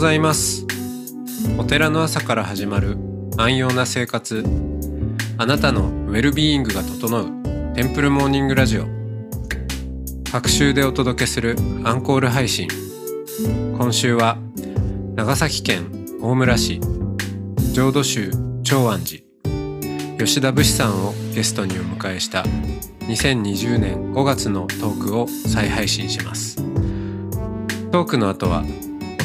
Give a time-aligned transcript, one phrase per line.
[0.00, 0.64] ございます。
[1.58, 2.96] お寺の朝から始まる
[3.36, 4.42] 安養な生活。
[5.36, 8.86] あなたのウェルビーイングが整うテンプルモーニングラジオ。
[10.32, 12.66] 各週でお届けするアンコール配信。
[13.76, 14.38] 今週は
[15.16, 16.80] 長崎県大村市。
[17.74, 18.30] 浄土宗
[18.62, 19.22] 長安寺。
[20.16, 22.44] 吉田武士さんをゲストにお迎えした
[23.00, 26.56] 2020年5月のトークを再配信します。
[27.92, 28.64] トークの後は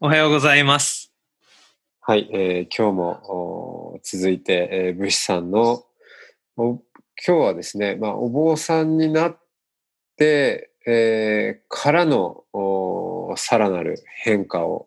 [0.00, 1.12] おはようございます。
[2.02, 5.86] はい、えー今日もお続いて、えー、武士さんの
[6.56, 6.82] お今
[7.26, 9.38] 日はですね、まあ、お坊さんになっ
[10.16, 14.86] て、えーからのおさらなる変化を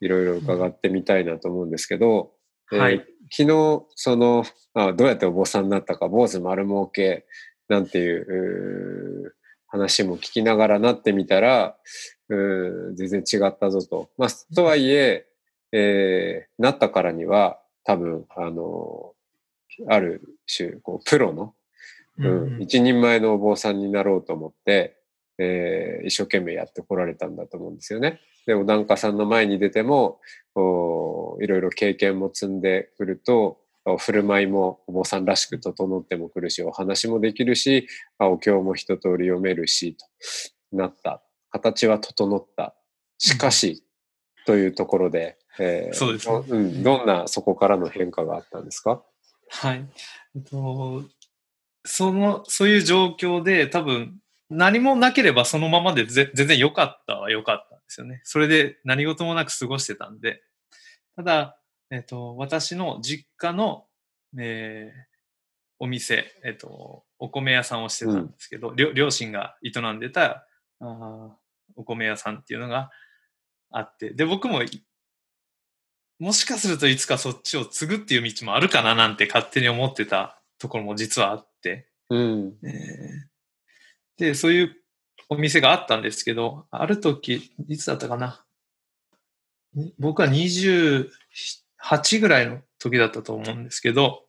[0.00, 2.32] いろいろ伺ってみたいなと思うんですけど、
[2.72, 7.26] えーはい昨日そのあどうやってお坊さんになったか坊主丸儲け
[7.68, 9.36] なんていう
[9.68, 11.76] 話も聞きながらなってみたら
[12.28, 14.10] 全然違ったぞと。
[14.18, 15.26] まあ、とはいえ
[15.72, 19.12] えーなったからには多分あの
[19.88, 21.54] ある種こうプロの、
[22.18, 24.96] うん一人前のお坊さんになろうと思って、
[25.38, 28.20] えー一生懸命やってこられたんだと思うんですよね。
[28.46, 30.20] でお檀家さんの前に出ても
[30.54, 37.86] おいろいろ経験も積んでくるとお振る舞いもお坊さんらしく整ってもくるしお話もできるし
[38.18, 40.06] あお経も一通り読めるしと
[40.76, 42.74] なった形は整った
[43.18, 43.84] しかし、
[44.46, 49.02] というところで、えーそうですねどうん、どんなそこからの変化があったんですか？
[49.50, 49.84] はい。
[50.36, 51.04] えっと、
[51.84, 54.18] その、そういう状況で多分
[54.50, 58.20] 何もなければそのままでぜ全然良かったは良かったんですよね。
[58.24, 60.42] それで何事もなく過ごしてたんで。
[61.16, 61.58] ただ、
[61.90, 63.86] えっと、私の実家の、
[64.38, 65.08] えー
[65.80, 70.44] お店、えっと、お米屋さんをしてたんですけど、両両親が営んでた
[70.80, 71.30] あー
[71.76, 72.90] お米屋さんっていうのが
[73.70, 74.84] あって、で、僕もい
[76.18, 82.54] もしかするといつかそっちを継ぐっていう道もあるかななんて勝手に思ってたところも実はあって、うん。
[82.64, 83.28] えー
[84.18, 84.76] で、そういう
[85.28, 88.44] お店があったんですけど、ある時、いつだったかな
[89.74, 91.06] に僕は28
[92.20, 94.24] ぐらいの時だったと思うんですけど、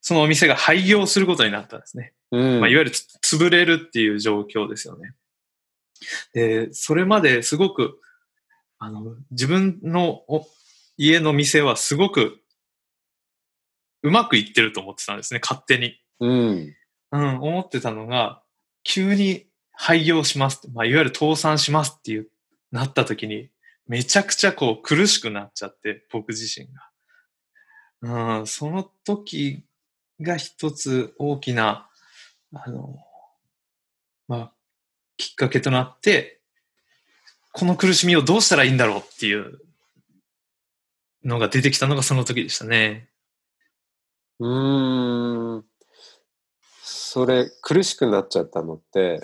[0.00, 2.12] そのお店が廃業することになったんですね。
[2.30, 2.60] うん。
[2.60, 5.12] まあ、いわゆるつ潰れるっていう状況ですよね。
[6.32, 8.00] で、それまですごく、
[8.78, 10.46] あの、自分のお
[10.98, 12.40] 家の店はすごく
[14.06, 16.00] うまくいってると思ってたんですね、勝手に。
[16.20, 16.74] うん。
[17.12, 18.40] うん、思ってたのが、
[18.84, 22.28] 急に廃業しますまあ、いわゆる倒産しますっていう、
[22.70, 23.50] なった時に、
[23.88, 26.68] めちゃくちゃこう苦しくなっちゃって、僕自身
[28.02, 28.38] が。
[28.38, 29.64] うん、その時
[30.20, 31.88] が一つ大きな、
[32.52, 32.96] あの、
[34.28, 34.52] まあ、
[35.16, 36.40] きっかけとなって、
[37.52, 39.58] この苦しみをどうしたらいいんだろうっていう
[41.24, 43.08] のが出てきたのがその時でしたね。
[44.38, 45.64] うーん。
[46.82, 49.20] それ、苦しくなっちゃったのって、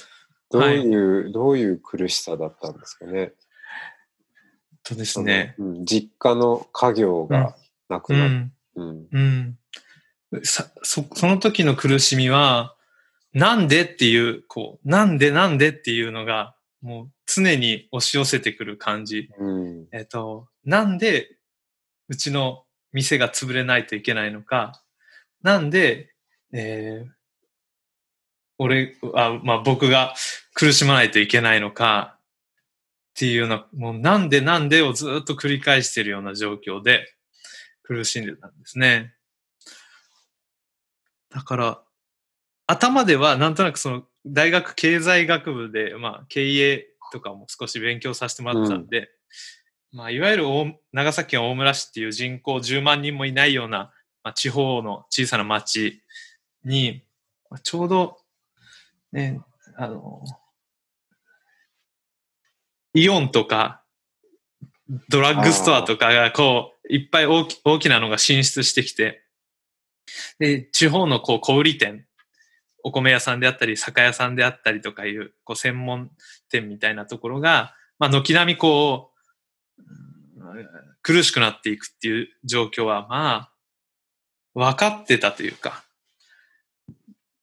[0.51, 3.33] どういう、どういう苦しさだったんですかね？
[4.83, 5.55] とですね。
[5.59, 7.55] うん、実家の家業が
[7.89, 8.53] なくなっうん。
[8.77, 9.09] うん。
[10.33, 10.45] うん。
[10.45, 12.75] さ、そ、その時の苦しみは、
[13.33, 19.31] なんでっていう、こう、なんでなんでっていうのが、もう常に押し寄せてくる感じ。
[19.39, 19.89] うん。
[19.93, 21.37] えっと、なんで、
[22.09, 24.83] うちの店が潰れないといけないのか、
[25.43, 26.13] なんで、
[26.53, 27.11] えー
[28.59, 30.15] 俺、あ、まあ、僕が
[30.55, 32.19] 苦しまないといけないのか、
[33.11, 37.13] っていうような、もうなんでなんでをずっと繰り返しているような状況で
[37.83, 39.15] 苦しんでたんですね。
[41.31, 41.83] だから、
[42.73, 49.11] 頭ではなんとなくその大学経済学部で、まあ、経営とかも少し勉強させてもらってたんで、
[49.93, 53.93] まあ、いわゆる大長崎県大村市っていう人口10万人もいないような、
[54.25, 56.03] まあ、地方の小さな町
[56.65, 57.03] に、
[57.51, 58.17] まあちょうど、
[59.13, 59.41] ね、
[59.77, 60.23] あの、
[62.95, 63.83] イオンとか、
[65.09, 69.23] ドラッグストアとかがこう、いっぱい大き大きなのが進出してきて、
[70.39, 72.07] で、地方のこう小売店、
[72.83, 76.11] お米屋さんであったり、酒屋さんであったりとかいう、こう専門
[76.51, 79.83] 店みたいなところが、まあ、軒並みこう、
[81.03, 83.53] 苦しくなっていくっていう状況は、まあ、
[84.55, 85.85] 分かってたというか、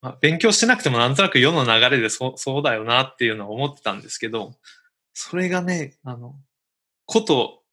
[0.01, 4.53] まあ、勉強してなくてもなんとなく世の流れでそそうだよなっていうのは思ってたんですけど、
[5.13, 6.35] それがね、あの、
[7.05, 7.63] こと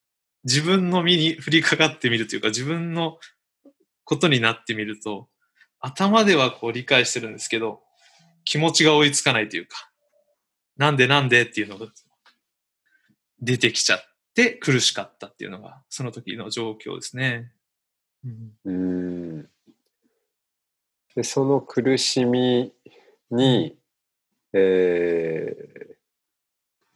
[0.45, 3.19] 自分の身に降りかかってみるというか、自分の
[4.05, 5.29] ことになってみると、
[5.81, 7.83] 頭ではこう理解してるんですけど、
[8.45, 9.91] 気持ちが追いつかないというか、
[10.77, 11.87] なんでなんでっていうのが
[13.41, 14.01] 出てきちゃっ
[14.35, 17.53] て苦しかったっていうのが、その時の状況ですね。
[18.65, 19.49] うん、
[21.15, 22.73] でその苦しみ
[23.31, 23.79] に、
[24.53, 25.55] え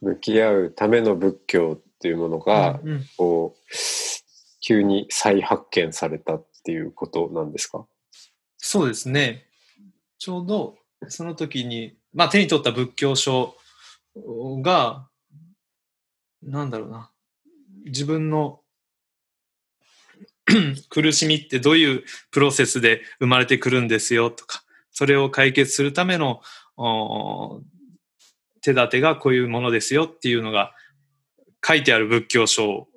[0.03, 3.61] ー、向き合うための仏教っていうものが、うんうん、こう
[4.59, 7.85] 急に再発見されたっていうことなんですか？
[8.71, 9.47] そうですね。
[10.17, 10.77] ちょうど
[11.09, 13.53] その時に、まあ手に取った仏教書
[14.61, 15.09] が、
[16.41, 17.11] なんだろうな。
[17.83, 18.61] 自分の
[20.89, 26.41] 苦しみってどういうプロセスで生まれてくるんですよとか、それを解決するための
[28.61, 30.71] 手立てがこういうものですよっていうのが
[31.61, 32.87] 書いてある仏教書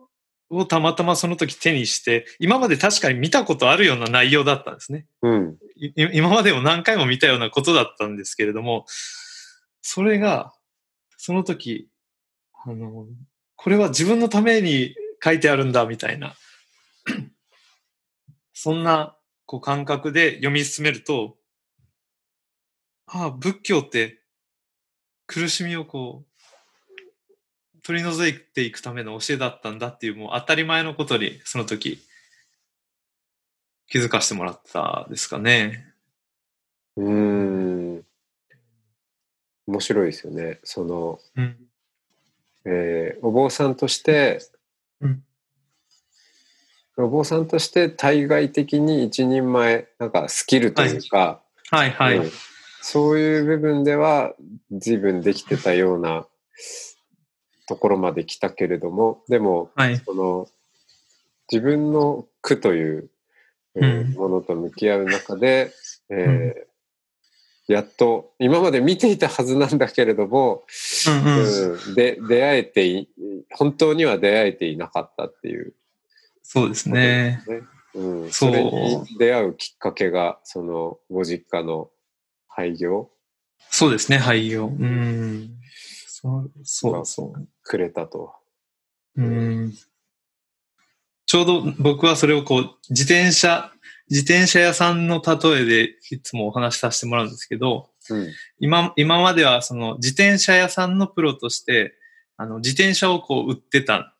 [0.56, 5.06] をたまたまその時手にして、今まで確かに見たことあるような内容だったんですね。
[5.22, 8.86] うん、今までも何回も見たようなことだったんですけれども、
[9.82, 10.52] それが、
[11.16, 11.88] その時、
[12.64, 13.06] あの、
[13.56, 16.34] これは自分のために書いてあるんだみたいな、
[18.52, 19.16] そんな
[19.46, 21.36] こう感覚で読み進めると、
[23.06, 24.20] ああ、仏教って
[25.26, 26.33] 苦しみをこう
[27.84, 32.00] 取り除いていくための教えだったんだっていうもう当たり前のことにその時
[33.88, 35.92] 気づかせてもらったですかね。
[36.96, 38.04] うん。
[39.66, 40.60] 面白いですよね。
[40.64, 41.56] その、うん、
[42.64, 44.40] えー、お坊さんとして、
[45.00, 45.22] うん、
[46.96, 51.40] お坊さんとして対外的に一人前、なんかスキルというか、
[51.70, 52.32] はい、はい、はい、うん、
[52.80, 54.34] そういう部分では
[54.70, 56.26] 随分できてたような
[57.66, 60.48] ところまで来たけれども、でも、はい、その
[61.50, 63.10] 自分の苦という、
[63.76, 65.72] えー、ものと向き合う中で、
[66.10, 70.64] えー、やっと今まで見ていたはずなんだけれども、
[71.08, 73.08] うん、で出会えて
[73.52, 75.74] 本当には出会えていなかったっていう、
[76.42, 77.42] そうですね。
[77.94, 81.90] うん、それに出会うきっかけがそのご実家の
[82.48, 83.10] 廃業。
[83.70, 84.66] そうですね廃業。
[84.66, 85.50] うん
[86.24, 88.34] そうそうそうくれたと。
[89.16, 89.74] うん。
[91.26, 93.72] ちょうど僕はそれをこう、自転車、
[94.08, 101.94] 自転車屋さんの例えでいつもお話しさせてもらうんですけど、うん、今、今まではその自転車屋さんのプロとして、
[102.36, 104.14] あの、自転車をこう売ってた、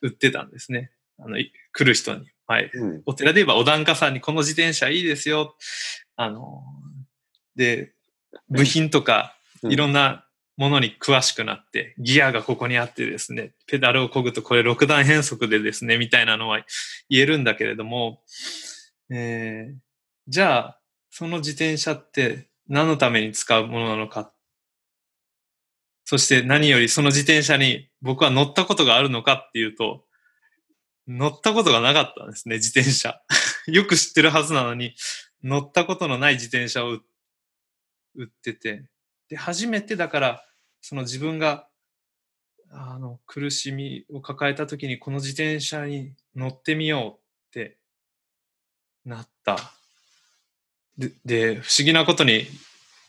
[0.00, 0.92] 売ってたんですね。
[1.18, 2.26] あの、来る人に。
[2.46, 2.70] はい。
[2.72, 5.56] うん、お寺で言えばお檀家さんにこの自転車いいですよ。
[6.16, 6.62] あの、
[7.56, 7.92] で、
[8.48, 16.64] 部品とか、いろんなものに詳しくなって、ギアがここにあってですね、ペダルを漕ぐとこれ6段変速でですね、みたいなのは
[17.08, 18.22] 言えるんだけれども、
[19.10, 19.74] えー、
[20.28, 20.80] じゃあ、
[21.10, 24.32] その自転車って何のために使うものなのか。
[26.04, 30.04] そして何よりその自転車に僕は乗ったことがあるのかっていうと、
[31.08, 33.20] 乗ったことがなかったんですね、自転車。
[33.66, 34.94] よく知ってるはずなのに、
[35.42, 37.00] 乗ったことのない自転車を
[38.14, 38.84] 売ってて、
[39.32, 40.44] で、初めてだから、
[40.82, 41.66] その自分が、
[42.70, 47.78] あの、苦しみを抱えた時にこの自転車に乗ってみようって
[49.06, 49.56] なった。
[50.98, 52.44] で、で不思議なことに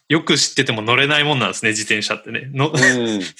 [0.07, 2.49] よく知ってても乗れないもんなんですね、自転車ってね。
[2.53, 3.21] の、うん、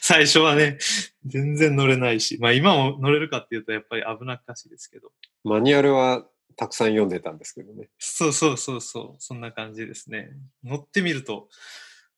[0.00, 0.78] 最初はね、
[1.26, 5.12] 全然乗れないし、まあ今も乗れるかっていうとやっぱり危なっかしいですけど。
[5.44, 7.90] マニュアルはたくさん読んでたんですけどね。
[7.98, 10.30] そうそうそうそう、そんな感じですね。
[10.64, 11.50] 乗ってみると、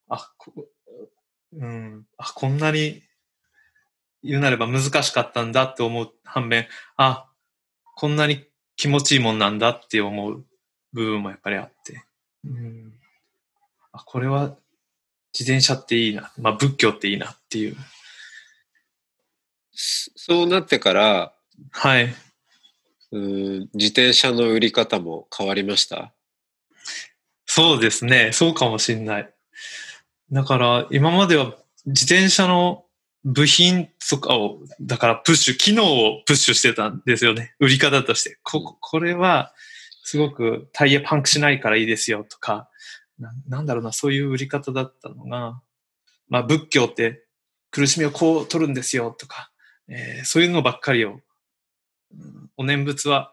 [0.09, 0.69] あ、こ
[1.53, 3.03] うん、あ、こんなに
[4.23, 7.29] 言うなれば難しかったんだって思う反面、あ、
[7.95, 8.45] こんなに
[8.77, 10.45] 気持ちいいもんなんだって思う
[10.93, 12.05] 部分もやっぱりあって、
[12.45, 12.93] うん、
[13.93, 14.57] あこれは
[15.33, 17.77] 自転車っていいな、まあ仏教っていいなっていう。
[19.73, 21.35] そうなってから、
[21.71, 22.15] はい。
[23.13, 26.13] うん自転車の売り方も変わりました？
[27.47, 28.33] そうですね。
[28.33, 29.33] そうかもしんない。
[30.33, 31.54] だから今までは
[31.87, 32.85] 自転車の
[33.25, 37.54] 部品とかを、だからプッシュ、機能をプッシュしてたんですよね。
[37.59, 38.38] 売り方として。
[38.43, 39.52] こ、これは
[40.02, 42.69] すごくタイヤパンクしないからいいですよとか、
[43.19, 45.61] ななんだろうな、そういう売り方だったのが、
[46.28, 47.25] まあ仏教って
[47.71, 49.50] 苦しみをこう取るんですよとか、
[49.88, 51.21] えー、そういうのばっかりを
[52.59, 53.33] お念仏は、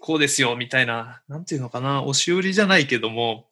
[0.00, 3.46] こうですよ、みたいな、なんていうのかな、押し売りじゃないけども、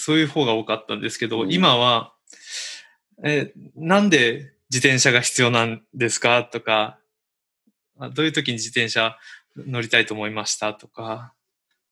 [0.00, 2.12] そういう方が多かったんですけど、うん、今は、
[3.24, 7.00] え、なんで自転車が必要なんですかとか、
[8.14, 9.16] どういう時に自転車
[9.56, 11.34] 乗りたいと思いましたとか、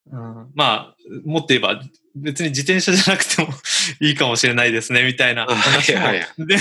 [0.08, 1.82] うん、まあ、もっと言えば、
[2.14, 3.48] 別に自転車じゃなくても
[4.00, 6.00] いいかもしれないですね、みたいな話も
[6.46, 6.56] で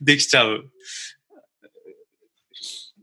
[0.00, 0.70] できちゃう。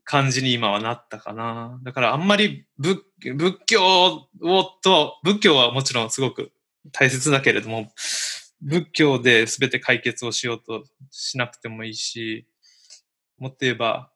[0.05, 1.79] 感じに今はなったかな。
[1.83, 3.03] だからあんまり仏
[3.35, 6.51] 仏教をと、仏教はもちろんすごく
[6.91, 7.91] 大切だけれども、
[8.61, 12.47] 仏教で全て解決をしようとしなくてもいいし、
[13.37, 14.11] もっと言えば、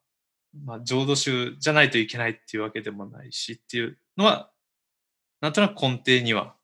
[0.64, 4.50] まあ、浄土宗じゃないといけないっていうわけでもないしっていうのは、
[5.40, 6.54] なんとなく根底には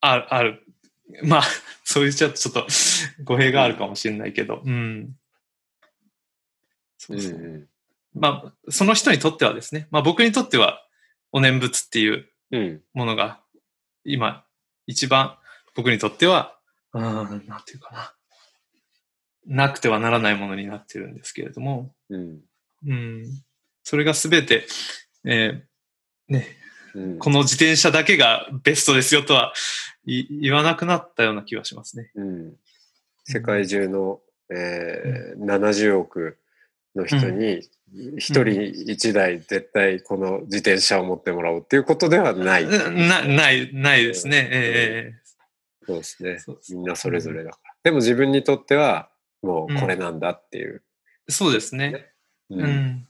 [0.00, 0.34] ある。
[0.34, 0.62] ある
[1.22, 1.42] まあ、
[1.84, 2.66] そういうちょっとちょっと
[3.24, 5.16] 語弊があるかもしれないけど、うん。
[6.98, 7.32] そうそう。
[7.32, 7.68] うん
[8.14, 10.80] まあ、その人にとってはですね、まあ僕にとっては、
[11.32, 12.30] お念仏っていう
[12.92, 13.40] ものが、
[14.04, 14.43] 今、
[14.86, 15.36] 一番
[15.74, 16.56] 僕にとっては、
[16.92, 18.14] うん、なんていうかな。
[19.46, 22.40] なくてはならないものになってるんですけれども、うん。
[22.86, 23.24] うん、
[23.82, 24.66] それがすべて、
[25.24, 26.46] えー、ね、
[26.94, 29.52] うん、この自転車だけがベストですよとは
[30.06, 32.10] 言わなくなったような気はしますね。
[32.14, 32.54] うん、
[33.24, 36.38] 世界中の、えー、70億
[36.94, 37.62] の人に
[38.18, 42.66] 一人一台絶対この自転車を持ってもらおうっていうことではない。
[42.66, 44.48] な、ない、ないですね。
[44.50, 46.38] ええー、そうですね。
[46.70, 47.74] みんなそれぞれだから。
[47.84, 49.10] でも自分にとっては
[49.42, 50.72] もうこれなんだっていう。
[50.72, 50.80] うん、
[51.32, 52.10] そうですね。
[52.50, 53.06] うん。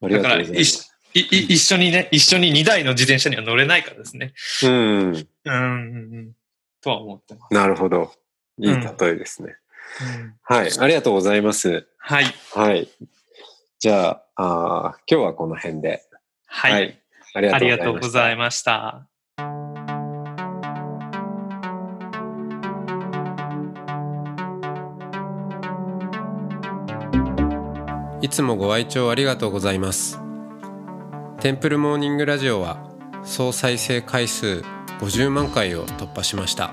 [0.00, 0.92] うございます。
[1.14, 4.32] い一緒にね、一緒に2台の自転車には乗れないからですね。
[4.64, 5.26] うん。
[5.44, 5.54] うん、う
[6.22, 6.32] ん、
[6.80, 7.54] とは思ってます。
[7.54, 8.12] なるほど。
[8.58, 9.56] いい例えですね。
[10.00, 10.70] うん、はい。
[10.78, 11.86] ありがとうございます。
[11.98, 12.24] はい。
[12.54, 12.88] はい。
[13.78, 16.02] じゃあ、あ今日はこの辺で。
[16.46, 16.72] はい。
[16.72, 17.02] はい、
[17.34, 19.06] ありがとうございました。
[28.22, 30.20] いつもご愛聴ありがとうございます。
[31.40, 32.78] テンプルモーニングラジオは
[33.24, 34.62] 総再生回数
[35.00, 36.70] 50万回を突破しました。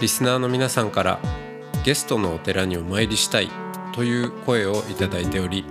[0.00, 1.20] リスナーの皆さんから
[1.84, 3.48] ゲストのお寺にお参りしたい
[3.94, 5.64] という声をいただいており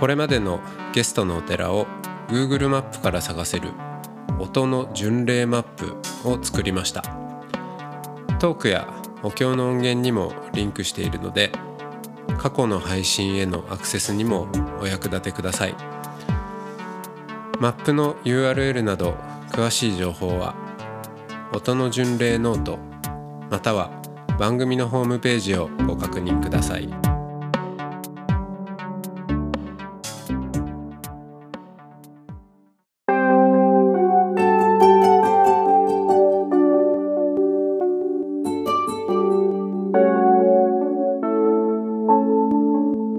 [0.00, 0.60] これまでの
[0.92, 1.86] ゲストのお寺を
[2.28, 3.70] Google マップから探せる
[4.38, 5.96] 音の巡礼マップ
[6.28, 7.02] を作りました。
[8.38, 8.86] トークや
[9.24, 11.50] お経の音源にもリンクしているので
[12.38, 14.46] 過去の配信へのアクセスにも
[14.80, 15.74] お役立てください。
[17.58, 19.16] マップの URL など
[19.50, 20.54] 詳しい情報は
[21.52, 22.78] 音の巡礼ノート
[23.50, 23.90] または
[24.38, 26.88] 番組のホームページをご確認ください。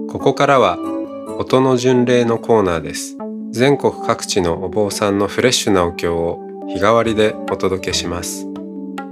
[0.08, 0.78] ここからは
[1.38, 3.18] 音の巡礼のコーナーです。
[3.50, 8.46] 全国各地のお坊さんのフレッシュなお経を日替わりでお届けします。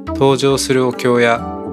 [0.07, 1.58] 登場するお経や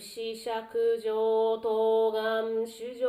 [0.00, 3.08] 釈上東岸主上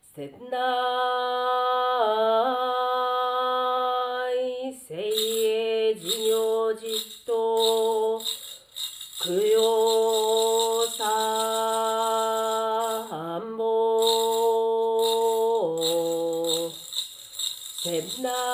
[0.00, 0.58] 仙台
[4.72, 6.82] 精鋭事業実
[7.26, 7.30] と
[9.22, 9.58] 供養
[10.96, 11.04] 参
[13.56, 13.60] 謀
[17.82, 18.49] 仙台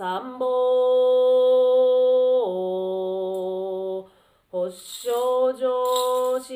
[0.00, 0.46] 三宝
[4.48, 5.68] 保証上
[6.40, 6.54] 司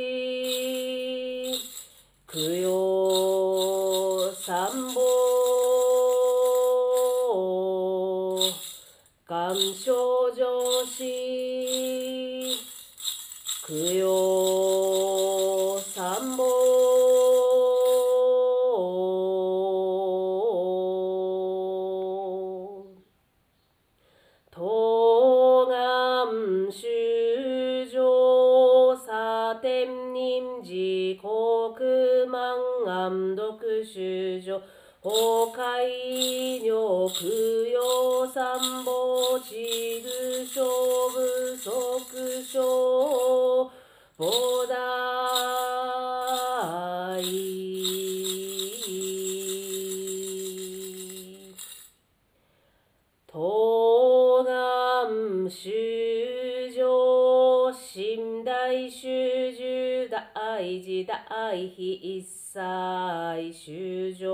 [2.27, 5.01] 供養三宝
[9.27, 11.05] 願症上司
[13.67, 14.34] 供養
[60.55, 61.19] 大事大
[61.51, 62.61] 悲一切
[63.53, 64.29] 修上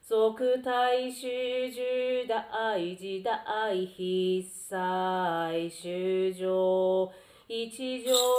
[0.00, 0.16] 即
[0.62, 1.28] 体修
[1.70, 4.48] 十大事大悲一切
[5.68, 6.40] 修上
[7.48, 7.76] 一条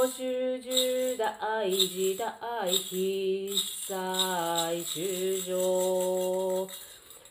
[0.07, 3.93] 修十大事大悲一切
[4.83, 4.97] 修
[5.38, 6.67] 上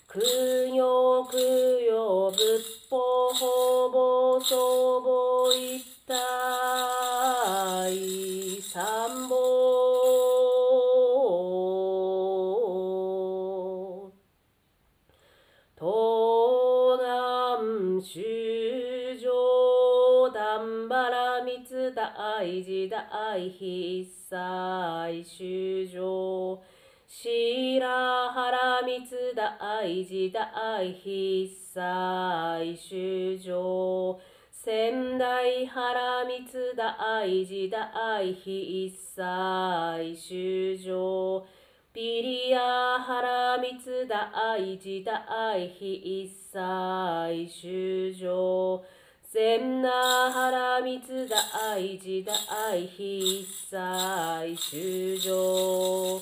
[0.06, 2.38] 供養供養仏
[2.88, 2.96] 法
[3.34, 3.46] 法
[3.90, 4.54] 母祖
[5.00, 6.14] 母一体
[8.80, 9.36] 三宝
[15.76, 18.22] 東南修
[19.18, 26.16] 上段原密大事大悲一切修
[27.06, 27.28] 上
[27.78, 27.80] 白
[28.34, 29.00] 原密
[29.36, 34.29] 大事大悲一切修上
[34.62, 36.44] 仙台原密
[36.76, 41.42] 大事大悲一切修上
[41.94, 48.82] ピリアハラミツ大事大悲一切修上
[49.32, 56.20] 千那ハラミツ大事大悲一切修上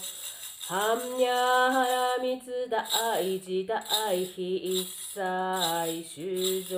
[0.68, 3.81] 般若ハラミツ大事大
[4.14, 6.76] 悲一切修上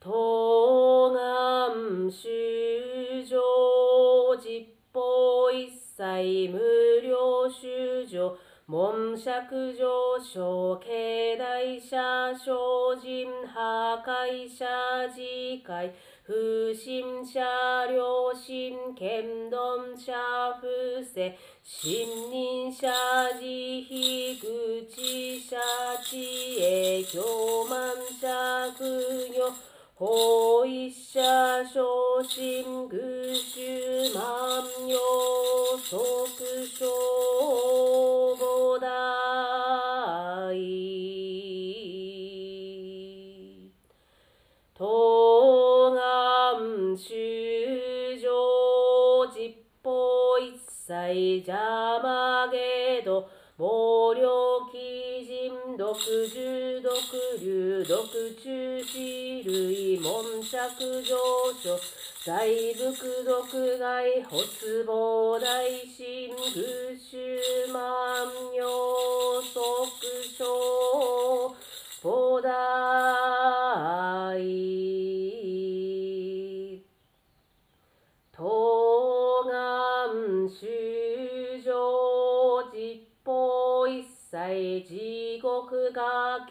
[0.00, 3.38] 東南修上
[4.36, 6.58] 実法一切無
[7.00, 12.50] 料修上門尺上昇境内者精
[13.00, 14.66] 進破壊者
[15.08, 16.32] 自戒不
[16.72, 20.12] 信者良心剣丼者
[20.60, 20.68] 不
[21.12, 21.32] 正
[21.64, 22.88] 信任者
[23.32, 24.46] 慈悲口
[25.50, 25.56] 者
[26.04, 27.20] 知恵教
[27.68, 29.52] 満者供養
[29.98, 31.20] 法一者
[31.64, 34.96] 昇進愚衆万葉
[36.38, 36.86] 即小
[57.84, 58.06] 毒
[58.42, 61.16] 中死類門尺上
[61.62, 61.78] 昇
[62.24, 65.46] 大仏毒害発望大
[65.96, 67.40] 神愚衆
[67.72, 70.44] 万葉即小
[72.00, 72.48] 菩提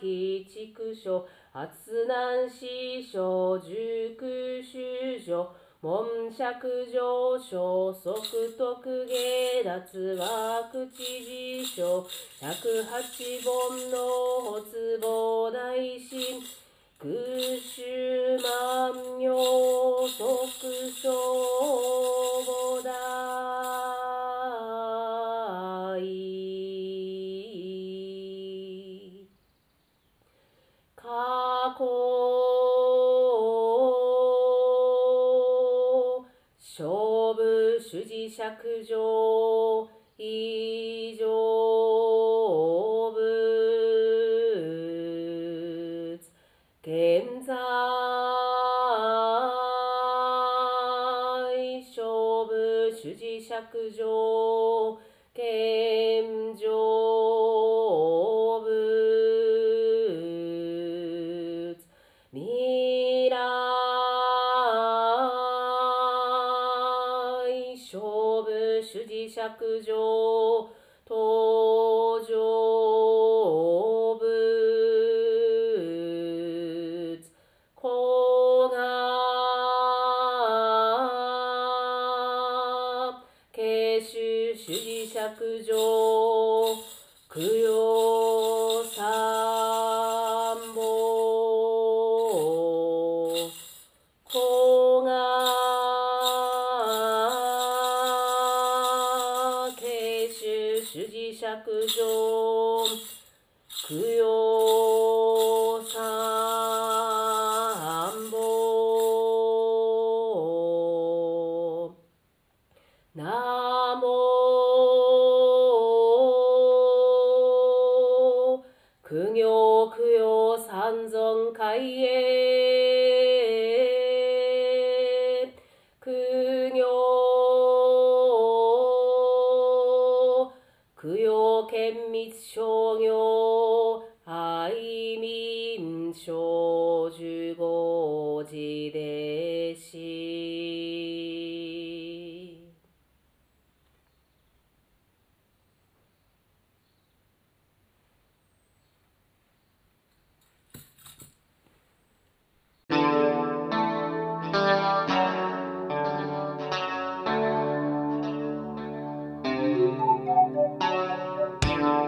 [0.01, 2.65] 鬼畜所発難死
[3.03, 5.47] 傷熟修上
[5.81, 12.03] 門尺上昇即徳下脱は口自称
[12.39, 13.97] 百八本の
[14.53, 16.41] 発膨大神
[16.97, 17.09] 空
[17.59, 22.30] 衆万葉即小
[38.31, 38.97] 釈上
[40.15, 41.27] 以上
[43.11, 43.19] 仏
[46.81, 47.53] 現在
[51.93, 52.53] 諸部
[52.91, 54.07] 主事釈上
[69.05, 69.35] 磁石
[69.83, 70.69] 上
[71.05, 73.10] 登場。